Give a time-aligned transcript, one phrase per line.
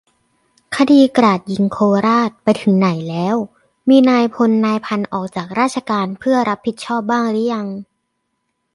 [0.75, 3.35] คดี"กราดยิงโคราช"ไปถึงไหนแล้ว?
[3.89, 7.67] มีนายพลนายพันออกจากราชการเพื่อรับผิดชอบบ้างหรือยัง?